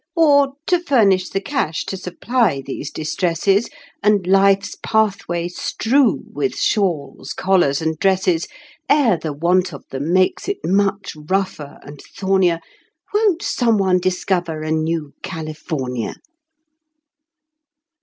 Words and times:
Or, 0.15 0.53
to 0.65 0.79
furnish 0.79 1.29
the 1.29 1.39
cash 1.39 1.85
to 1.85 1.95
supply 1.95 2.63
these 2.65 2.89
distresses, 2.89 3.69
And 4.01 4.25
life's 4.25 4.75
pathway 4.81 5.47
strew 5.47 6.23
with 6.33 6.55
shawls, 6.57 7.33
collars 7.33 7.83
and 7.83 7.99
dresses, 7.99 8.47
Ere 8.89 9.15
the 9.21 9.31
want 9.31 9.73
of 9.73 9.87
them 9.89 10.11
makes 10.11 10.47
it 10.49 10.57
much 10.65 11.15
rougher 11.15 11.77
and 11.83 12.01
thornier, 12.01 12.61
Won't 13.13 13.43
some 13.43 13.77
one 13.77 13.99
discover 13.99 14.63
a 14.63 14.71
new 14.71 15.13
California? 15.21 16.15